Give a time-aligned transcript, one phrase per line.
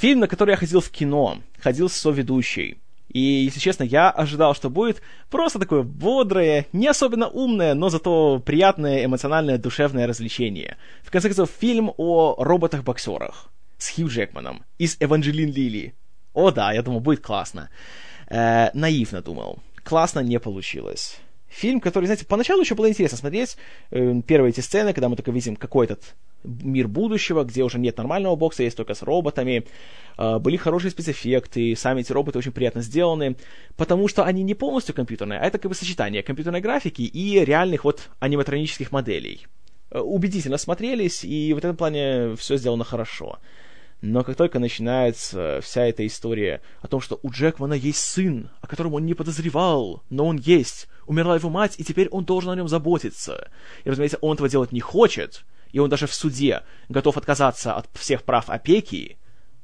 [0.00, 2.78] Фильм, на который я ходил в кино, ходил с соведущей.
[3.08, 8.38] И, если честно, я ожидал, что будет просто такое бодрое, не особенно умное, но зато
[8.38, 10.76] приятное, эмоциональное, душевное развлечение.
[11.02, 15.94] В конце концов, фильм о роботах-боксерах с Хью Джекманом из «Эванжелин Лили».
[16.32, 17.68] О да, я думал, будет классно.
[18.28, 19.58] Э, наивно думал.
[19.82, 21.18] Классно не получилось.
[21.48, 23.56] Фильм, который, знаете, поначалу еще было интересно смотреть.
[23.90, 25.98] Э, первые эти сцены, когда мы только видим какой то
[26.44, 29.66] мир будущего, где уже нет нормального бокса, есть только с роботами.
[30.16, 33.36] Э, были хорошие спецэффекты, сами эти роботы очень приятно сделаны,
[33.76, 37.84] потому что они не полностью компьютерные, а это как бы сочетание компьютерной графики и реальных
[37.84, 39.46] вот аниматронических моделей.
[39.90, 43.38] Э, убедительно смотрелись, и в этом плане все сделано хорошо.
[44.00, 48.68] Но как только начинается вся эта история о том, что у Джекмана есть сын, о
[48.68, 52.56] котором он не подозревал, но он есть, умерла его мать, и теперь он должен о
[52.56, 53.50] нем заботиться.
[53.82, 57.88] И, разумеется, он этого делать не хочет, и он даже в суде готов отказаться от
[57.94, 59.18] всех прав опеки,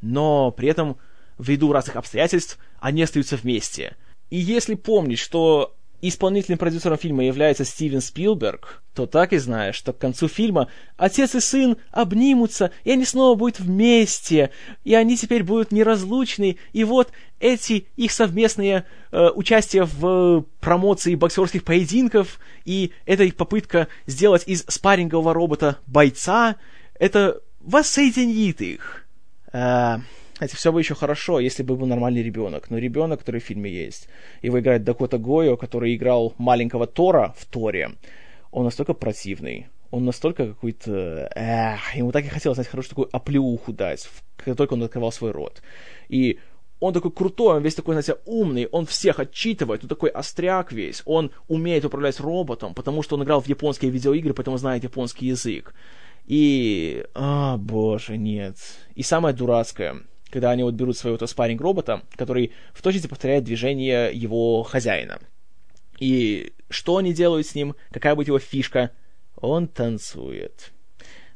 [0.00, 0.98] но при этом,
[1.38, 3.96] ввиду разных обстоятельств, они остаются вместе.
[4.30, 9.92] И если помнить, что исполнительным продюсером фильма является Стивен Спилберг, то так и знаешь, что
[9.92, 14.50] к концу фильма отец и сын обнимутся, и они снова будут вместе,
[14.84, 21.64] и они теперь будут неразлучны, и вот эти их совместные э, участия в промоции боксерских
[21.64, 26.56] поединков, и эта их попытка сделать из спаррингового робота бойца,
[26.98, 29.06] это воссоединит их.
[29.52, 29.98] Э,
[30.38, 32.70] это все бы еще хорошо, если бы был нормальный ребенок.
[32.70, 34.08] Но ребенок, который в фильме есть,
[34.42, 37.92] его играет Дакота Гойо, который играл маленького Тора в Торе,
[38.50, 41.30] он настолько противный, он настолько какой-то...
[41.34, 45.30] Эх, ему так и хотелось, знаете, хорошую такую оплеуху дать, как только он открывал свой
[45.30, 45.62] рот.
[46.08, 46.38] И
[46.80, 51.02] он такой крутой, он весь такой, знаете, умный, он всех отчитывает, он такой остряк весь,
[51.06, 55.74] он умеет управлять роботом, потому что он играл в японские видеоигры, поэтому знает японский язык.
[56.26, 57.06] И...
[57.14, 58.56] А, боже, нет.
[58.94, 64.10] И самое дурацкое, когда они вот берут своего спарринг робота, который в точности повторяет движение
[64.12, 65.20] его хозяина.
[65.98, 68.90] И что они делают с ним, какая будет его фишка?
[69.36, 70.72] Он танцует.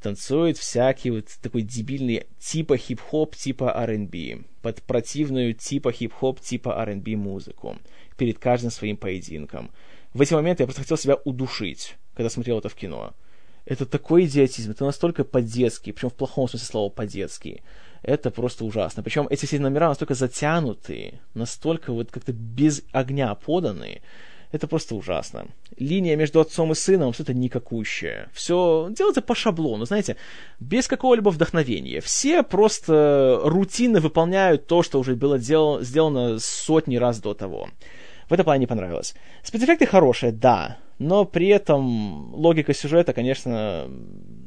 [0.00, 7.16] Танцует всякий вот такой дебильный типа хип-хоп, типа R&B, под противную типа хип-хоп, типа R&B
[7.16, 7.78] музыку,
[8.18, 9.70] перед каждым своим поединком.
[10.12, 13.14] В эти моменты я просто хотел себя удушить, когда смотрел это в кино.
[13.66, 17.62] Это такой идиотизм, это настолько по-детски, причем в плохом смысле слова по-детски
[18.04, 19.02] это просто ужасно.
[19.02, 24.02] Причем эти все номера настолько затянутые, настолько вот как-то без огня поданы,
[24.52, 25.46] это просто ужасно.
[25.78, 28.28] Линия между отцом и сыном что-то никакущее.
[28.32, 30.16] Все делается по шаблону, знаете,
[30.60, 32.00] без какого-либо вдохновения.
[32.00, 37.70] Все просто рутинно выполняют то, что уже было дел- сделано сотни раз до того.
[38.28, 39.14] В этом плане не понравилось.
[39.42, 43.88] Спецэффекты хорошие, да, но при этом логика сюжета, конечно,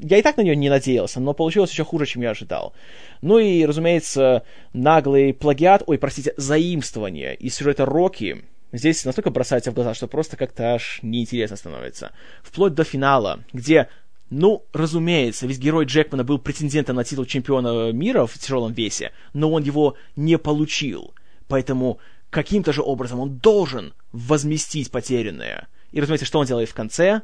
[0.00, 2.72] я и так на нее не надеялся, но получилось еще хуже, чем я ожидал.
[3.20, 4.42] Ну и, разумеется,
[4.72, 10.36] наглый плагиат, ой, простите, заимствование из сюжета Рокки, здесь настолько бросается в глаза, что просто
[10.36, 12.12] как-то аж неинтересно становится.
[12.42, 13.88] Вплоть до финала, где
[14.34, 19.52] ну, разумеется, ведь герой Джекмана был претендентом на титул чемпиона мира в тяжелом весе, но
[19.52, 21.12] он его не получил.
[21.48, 21.98] Поэтому
[22.30, 25.68] каким-то же образом он должен возместить потерянное.
[25.92, 27.22] И разумеется, что он делает в конце?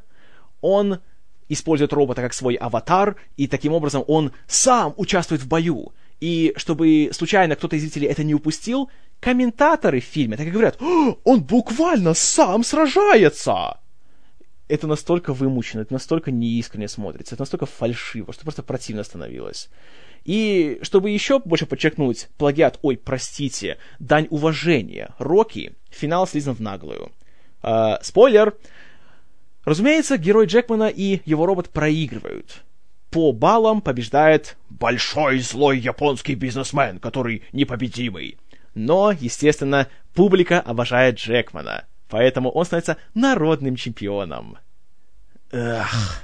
[0.60, 1.00] Он
[1.48, 5.92] использует робота как свой аватар, и таким образом он сам участвует в бою.
[6.20, 8.90] И чтобы случайно кто-то из зрителей это не упустил,
[9.20, 13.78] комментаторы в фильме так и говорят, он буквально сам сражается!
[14.68, 19.70] Это настолько вымучено, это настолько неискренне смотрится, это настолько фальшиво, что просто противно становилось.
[20.24, 27.12] И чтобы еще больше подчеркнуть плагиат, ой, простите, дань уважения Рокки, финал слизан в наглую.
[27.62, 28.54] Э, спойлер!
[29.64, 32.62] Разумеется, герой Джекмана и его робот проигрывают.
[33.10, 38.38] По баллам побеждает большой злой японский бизнесмен, который непобедимый.
[38.74, 44.58] Но, естественно, публика обожает Джекмана, поэтому он становится народным чемпионом.
[45.50, 46.22] Эх,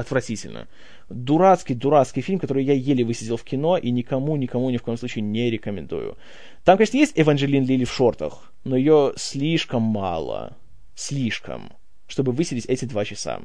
[0.00, 0.68] отвратительно.
[1.08, 4.98] Дурацкий, дурацкий фильм, который я еле высидел в кино и никому, никому ни в коем
[4.98, 6.16] случае не рекомендую.
[6.64, 10.56] Там, конечно, есть Эванжелин Лили в шортах, но ее слишком мало.
[10.94, 11.72] Слишком
[12.10, 13.40] чтобы высидеть эти два часа.